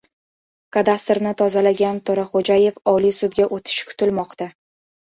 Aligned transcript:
Kadastrni 0.77 1.33
«tozalagan» 1.43 2.01
To‘raxo‘jayev 2.09 2.81
Oliy 2.97 3.17
Sudga 3.21 3.51
o‘tishi 3.61 3.91
kutilmoqda 3.93 4.55